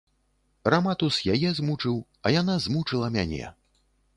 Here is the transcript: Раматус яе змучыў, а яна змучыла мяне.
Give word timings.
Раматус 0.73 1.19
яе 1.35 1.51
змучыў, 1.59 1.95
а 2.25 2.33
яна 2.41 2.57
змучыла 2.65 3.07
мяне. 3.19 3.45